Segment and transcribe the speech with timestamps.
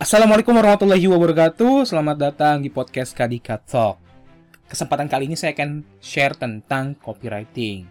[0.00, 1.84] Assalamualaikum warahmatullahi wabarakatuh.
[1.84, 4.00] Selamat datang di podcast Kadika Talk.
[4.72, 7.84] Kesempatan kali ini saya akan share tentang copywriting.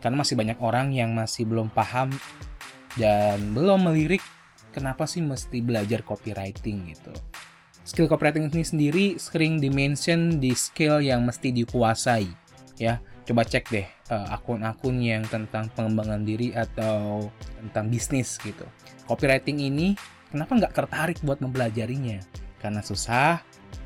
[0.00, 2.08] Karena masih banyak orang yang masih belum paham
[2.96, 4.24] dan belum melirik
[4.72, 7.12] kenapa sih mesti belajar copywriting gitu.
[7.84, 12.32] Skill copywriting ini sendiri sering dimention di skill yang mesti dikuasai
[12.80, 12.96] ya.
[13.28, 17.28] Coba cek deh uh, akun-akun yang tentang pengembangan diri atau
[17.60, 18.64] tentang bisnis gitu.
[19.04, 19.92] Copywriting ini
[20.34, 22.18] kenapa nggak tertarik buat mempelajarinya?
[22.58, 23.38] Karena susah,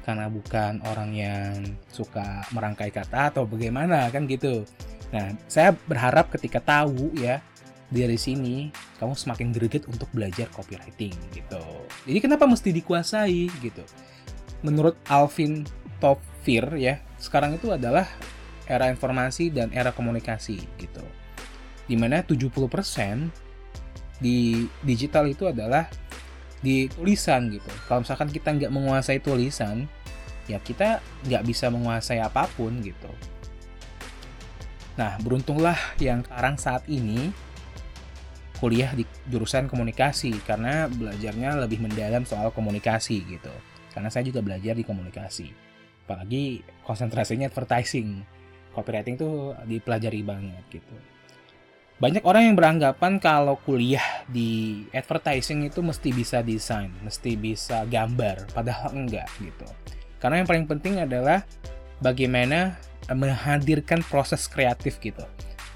[0.08, 1.52] karena bukan orang yang
[1.92, 4.64] suka merangkai kata atau bagaimana kan gitu.
[5.12, 7.44] Nah, saya berharap ketika tahu ya
[7.92, 11.60] dari sini kamu semakin greget untuk belajar copywriting gitu.
[12.08, 13.84] Jadi kenapa mesti dikuasai gitu?
[14.64, 15.68] Menurut Alvin
[16.00, 18.08] Toffir ya, sekarang itu adalah
[18.64, 21.04] era informasi dan era komunikasi gitu.
[21.84, 22.48] Di mana 70%
[24.20, 25.88] di digital itu adalah
[26.64, 27.70] di tulisan gitu.
[27.86, 29.86] Kalau misalkan kita nggak menguasai tulisan,
[30.50, 33.10] ya kita nggak bisa menguasai apa pun gitu.
[34.98, 37.30] Nah, beruntunglah yang sekarang saat ini
[38.58, 43.54] kuliah di jurusan komunikasi karena belajarnya lebih mendalam soal komunikasi gitu.
[43.94, 45.46] Karena saya juga belajar di komunikasi.
[46.06, 48.26] Apalagi konsentrasinya advertising.
[48.74, 51.17] Copywriting tuh dipelajari banget gitu
[51.98, 58.54] banyak orang yang beranggapan kalau kuliah di advertising itu mesti bisa desain, mesti bisa gambar,
[58.54, 59.66] padahal enggak gitu.
[60.22, 61.42] Karena yang paling penting adalah
[61.98, 62.78] bagaimana
[63.10, 65.26] menghadirkan proses kreatif gitu.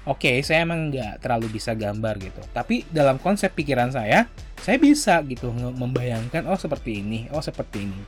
[0.07, 4.27] Oke, saya emang nggak terlalu bisa gambar gitu, tapi dalam konsep pikiran saya,
[4.59, 7.99] saya bisa gitu membayangkan oh seperti ini, oh seperti ini.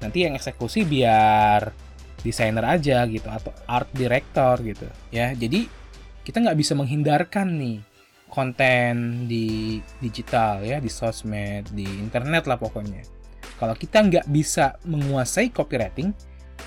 [0.00, 1.72] Nanti yang eksekusi biar
[2.20, 5.32] desainer aja gitu atau art director gitu ya.
[5.36, 5.81] Jadi
[6.22, 7.78] kita nggak bisa menghindarkan nih
[8.32, 13.04] konten di digital ya di sosmed di internet lah pokoknya.
[13.60, 16.10] Kalau kita nggak bisa menguasai copywriting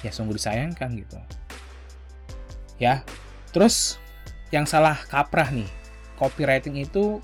[0.05, 1.17] ya sungguh disayangkan gitu.
[2.77, 3.01] Ya
[3.49, 3.97] terus
[4.53, 5.67] yang salah kaprah nih
[6.19, 7.19] copywriting itu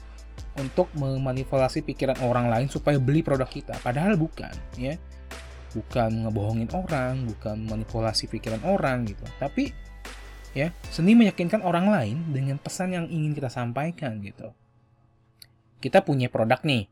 [0.60, 3.78] untuk memanipulasi pikiran orang lain supaya beli produk kita.
[3.80, 4.98] Padahal bukan ya.
[5.72, 9.24] Bukan ngebohongin orang bukan manipulasi pikiran orang gitu.
[9.40, 9.72] Tapi
[10.52, 14.52] ya seni meyakinkan orang lain dengan pesan yang ingin kita sampaikan gitu.
[15.82, 16.92] Kita punya produk nih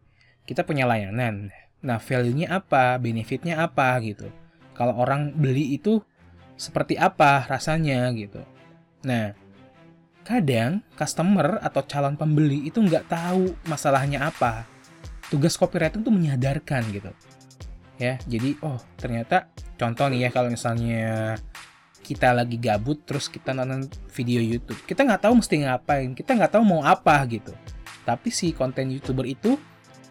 [0.50, 1.54] kita punya layanan.
[1.86, 4.34] Nah value-nya apa benefitnya apa gitu.
[4.74, 6.02] Kalau orang beli itu
[6.58, 8.42] seperti apa rasanya gitu.
[9.06, 9.38] Nah
[10.26, 14.66] kadang customer atau calon pembeli itu nggak tahu masalahnya apa.
[15.30, 17.14] Tugas copywriting tuh menyadarkan gitu.
[18.02, 21.38] Ya jadi oh ternyata contoh nih ya kalau misalnya
[22.10, 24.82] kita lagi gabut terus kita nonton video YouTube.
[24.90, 27.54] Kita nggak tahu mesti ngapain kita nggak tahu mau apa gitu.
[28.02, 29.54] Tapi si konten youtuber itu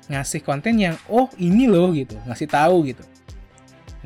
[0.07, 2.15] ngasih konten yang oh ini loh gitu.
[2.31, 3.03] Ngasih tahu gitu.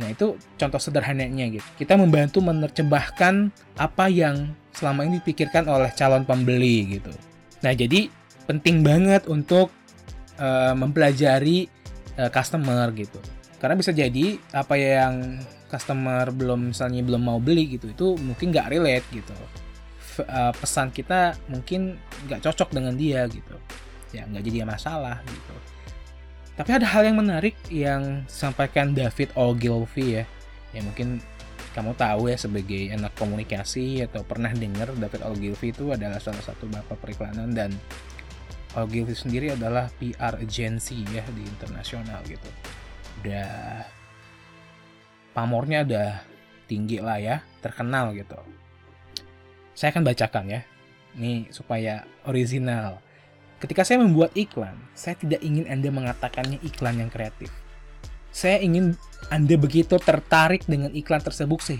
[0.00, 1.68] Nah itu contoh sederhananya gitu.
[1.76, 7.12] Kita membantu menerjemahkan apa yang selama ini dipikirkan oleh calon pembeli gitu.
[7.60, 8.08] Nah jadi
[8.48, 9.68] penting banget untuk
[10.40, 11.68] uh, mempelajari
[12.16, 13.20] uh, customer gitu.
[13.60, 15.38] Karena bisa jadi apa yang
[15.72, 19.32] customer belum misalnya belum mau beli gitu itu mungkin nggak relate gitu.
[20.20, 21.96] Uh, pesan kita mungkin
[22.28, 23.56] nggak cocok dengan dia gitu.
[24.12, 25.54] Ya nggak jadi masalah gitu.
[26.52, 30.24] Tapi ada hal yang menarik yang disampaikan David Ogilvy ya.
[30.76, 31.24] Ya mungkin
[31.72, 36.68] kamu tahu ya sebagai anak komunikasi atau pernah dengar David Ogilvy itu adalah salah satu
[36.68, 37.72] bapak periklanan dan
[38.76, 42.48] Ogilvy sendiri adalah PR agency ya di internasional gitu.
[43.24, 43.84] Udah
[45.32, 46.10] pamornya udah
[46.68, 48.38] tinggi lah ya, terkenal gitu.
[49.72, 50.60] Saya akan bacakan ya,
[51.16, 53.00] ini supaya original.
[53.60, 57.48] Ketika saya membuat iklan, saya tidak ingin Anda mengatakannya iklan yang kreatif.
[58.32, 58.96] Saya ingin
[59.28, 61.76] Anda begitu tertarik dengan iklan tersebut se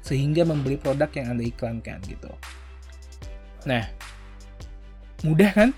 [0.00, 2.32] sehingga membeli produk yang Anda iklankan gitu.
[3.68, 3.84] Nah,
[5.22, 5.70] mudah kan?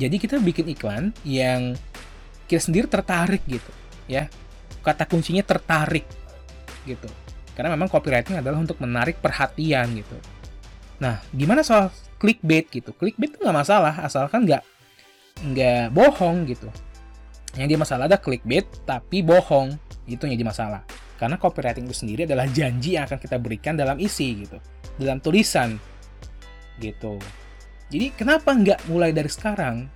[0.00, 1.76] Jadi kita bikin iklan yang
[2.48, 3.70] kita sendiri tertarik gitu,
[4.08, 4.26] ya
[4.80, 6.04] kata kuncinya tertarik
[6.88, 7.08] gitu.
[7.54, 10.16] Karena memang copywriting adalah untuk menarik perhatian gitu.
[11.00, 12.92] Nah gimana soal clickbait gitu?
[12.96, 14.62] Clickbait itu nggak masalah asalkan nggak
[15.52, 16.68] nggak bohong gitu.
[17.56, 19.76] Yang dia masalah ada clickbait tapi bohong
[20.08, 20.82] itu yang jadi masalah.
[21.20, 24.56] Karena copywriting itu sendiri adalah janji yang akan kita berikan dalam isi gitu.
[24.96, 25.76] Dalam tulisan
[26.80, 27.20] gitu.
[27.90, 29.90] Jadi kenapa nggak mulai dari sekarang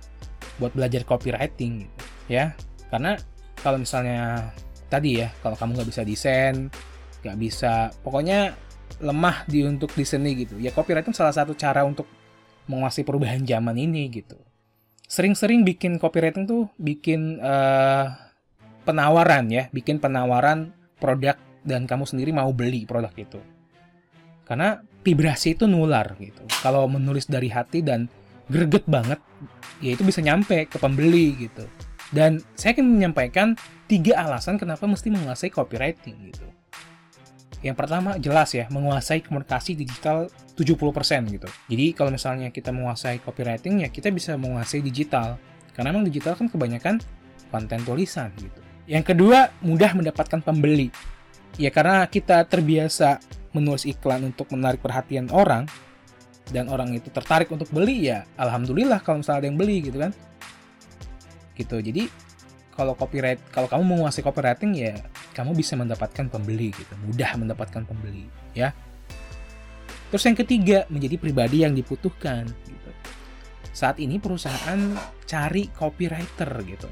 [0.61, 2.53] buat belajar copywriting gitu ya?
[2.93, 3.17] Karena
[3.63, 4.51] kalau misalnya
[4.87, 6.69] tadi ya kalau kamu nggak bisa desain
[7.25, 8.53] nggak bisa pokoknya
[9.01, 12.05] lemah di untuk di seni gitu ya copywriting salah satu cara untuk
[12.69, 14.37] menguasai perubahan zaman ini gitu
[15.05, 18.09] sering-sering bikin copywriting tuh bikin uh,
[18.85, 23.41] penawaran ya, bikin penawaran produk dan kamu sendiri mau beli produk itu.
[24.45, 26.45] Karena vibrasi itu nular gitu.
[26.61, 28.05] Kalau menulis dari hati dan
[28.45, 29.17] greget banget,
[29.81, 31.65] ya itu bisa nyampe ke pembeli gitu.
[32.13, 33.57] Dan saya akan menyampaikan
[33.89, 36.45] tiga alasan kenapa mesti menguasai copywriting gitu.
[37.65, 41.49] Yang pertama jelas ya, menguasai komunikasi digital 70% gitu.
[41.49, 45.41] Jadi kalau misalnya kita menguasai copywriting ya kita bisa menguasai digital.
[45.73, 47.01] Karena memang digital kan kebanyakan
[47.49, 48.61] konten tulisan gitu.
[48.85, 50.93] Yang kedua, mudah mendapatkan pembeli.
[51.57, 53.17] Ya karena kita terbiasa
[53.55, 55.65] menulis iklan untuk menarik perhatian orang
[56.51, 60.11] dan orang itu tertarik untuk beli ya alhamdulillah kalau misalnya ada yang beli gitu kan
[61.55, 61.79] gitu.
[61.79, 62.11] Jadi
[62.75, 64.99] kalau copyright kalau kamu menguasai copywriting ya
[65.31, 66.93] kamu bisa mendapatkan pembeli gitu.
[67.07, 68.75] Mudah mendapatkan pembeli ya.
[70.11, 72.91] Terus yang ketiga menjadi pribadi yang dibutuhkan gitu.
[73.71, 76.91] Saat ini perusahaan cari copywriter gitu.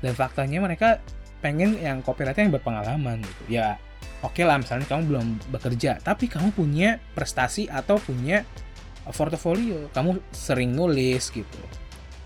[0.00, 1.04] Dan faktanya mereka
[1.44, 3.60] pengen yang copywriter yang berpengalaman gitu.
[3.60, 3.76] Ya
[4.24, 8.40] oke okay lah misalnya kamu belum bekerja tapi kamu punya prestasi atau punya
[9.04, 9.92] portofolio.
[9.92, 11.83] Kamu sering nulis gitu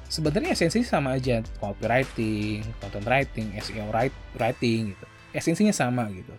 [0.09, 1.45] sebenarnya esensi sama aja.
[1.61, 3.89] Copywriting content writing SEO
[4.37, 5.07] writing gitu.
[5.33, 6.35] Esensinya sama gitu.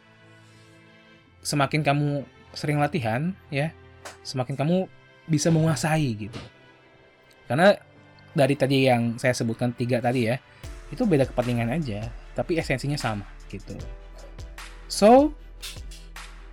[1.46, 3.70] Semakin kamu sering latihan ya
[4.26, 4.90] semakin kamu
[5.30, 6.42] bisa menguasai gitu.
[7.46, 7.78] Karena
[8.34, 10.38] dari tadi yang saya sebutkan tiga tadi ya
[10.90, 13.78] itu beda kepentingan aja tapi esensinya sama gitu.
[14.90, 15.34] So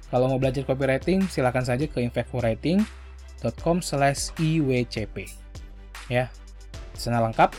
[0.06, 5.26] kalau mau belajar copywriting, silahkan saja ke infactwriting.com slash iwcp.
[6.06, 6.30] Ya,
[7.00, 7.52] sana lengkap.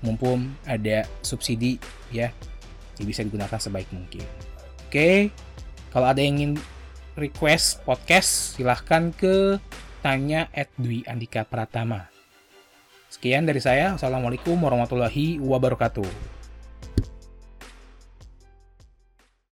[0.00, 1.76] Mumpung ada subsidi
[2.08, 2.32] ya,
[2.96, 4.24] jadi bisa digunakan sebaik mungkin.
[4.88, 5.28] Oke,
[5.92, 6.52] kalau ada yang ingin
[7.20, 9.60] request podcast, silahkan ke
[10.00, 12.08] tanya at Dwi Andika Pratama.
[13.12, 13.98] Sekian dari saya.
[13.98, 16.39] Assalamualaikum warahmatullahi wabarakatuh.